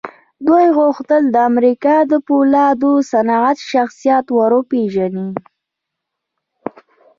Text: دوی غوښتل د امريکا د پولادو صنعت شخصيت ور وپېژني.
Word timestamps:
دوی 0.47 0.65
غوښتل 0.77 1.23
د 1.29 1.35
امريکا 1.49 1.95
د 2.11 2.13
پولادو 2.27 2.91
صنعت 3.11 3.57
شخصيت 3.71 4.25
ور 4.35 4.51
وپېژني. 4.57 5.29